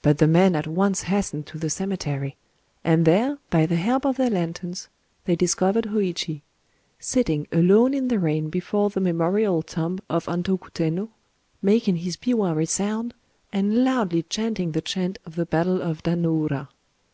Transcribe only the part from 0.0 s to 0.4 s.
But the